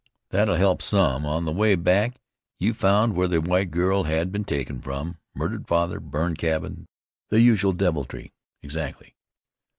[0.31, 1.27] "That'll help some.
[1.27, 2.19] On the way back
[2.57, 5.19] you found where the white girl had been taken from.
[5.35, 6.87] Murdered father, burned cabin,
[7.29, 8.33] the usual deviltry."
[8.63, 9.15] "Exactly."